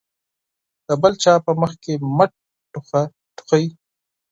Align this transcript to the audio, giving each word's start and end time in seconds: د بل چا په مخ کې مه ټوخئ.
د 0.87 0.89
بل 1.01 1.13
چا 1.23 1.33
په 1.45 1.51
مخ 1.61 1.71
کې 1.83 1.93
مه 2.17 2.25
ټوخئ. 3.35 3.65